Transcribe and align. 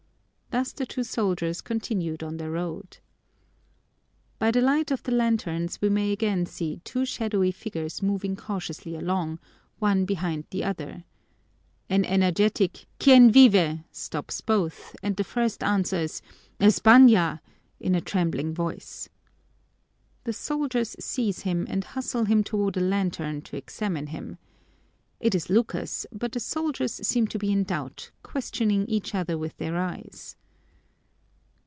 Thus 0.51 0.73
the 0.73 0.85
two 0.85 1.05
soldiers 1.05 1.61
continued 1.61 2.21
on 2.21 2.35
their 2.35 2.51
round. 2.51 2.99
By 4.37 4.51
the 4.51 4.59
light 4.59 4.91
of 4.91 5.01
the 5.03 5.13
lanterns 5.13 5.79
we 5.79 5.87
may 5.87 6.11
again 6.11 6.45
see 6.45 6.81
two 6.83 7.05
shadowy 7.05 7.51
figures 7.51 8.03
moving 8.03 8.35
cautiously 8.35 8.97
along, 8.97 9.39
one 9.79 10.03
behind 10.03 10.43
the 10.49 10.65
other. 10.65 11.05
An 11.89 12.03
energetic 12.03 12.85
"Quién 12.99 13.31
vive?" 13.31 13.79
stops 13.93 14.41
both, 14.41 14.93
and 15.01 15.15
the 15.15 15.23
first 15.23 15.63
answers, 15.63 16.21
"España!" 16.59 17.39
in 17.79 17.95
a 17.95 18.01
trembling 18.01 18.53
voice. 18.53 19.07
The 20.25 20.33
soldiers 20.33 20.97
seize 20.99 21.43
him 21.43 21.65
and 21.69 21.85
hustle 21.85 22.25
him 22.25 22.43
toward 22.43 22.75
a 22.75 22.81
lantern 22.81 23.41
to 23.43 23.55
examine 23.55 24.07
him. 24.07 24.37
It 25.21 25.33
is 25.33 25.49
Lucas, 25.49 26.05
but 26.11 26.33
the 26.33 26.41
soldiers 26.41 26.91
seem 27.07 27.25
to 27.27 27.39
be 27.39 27.53
in 27.53 27.63
doubt, 27.63 28.11
questioning 28.21 28.85
each 28.87 29.15
other 29.15 29.37
with 29.37 29.55
their 29.55 29.77
eyes. 29.77 30.35